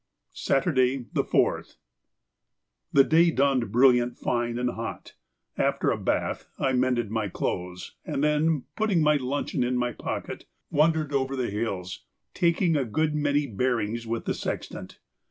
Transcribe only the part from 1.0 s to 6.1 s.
the 4th.—The day dawned brilliantly fine and hot. After a